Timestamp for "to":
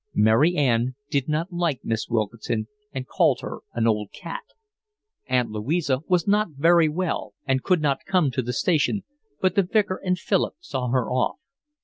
8.31-8.41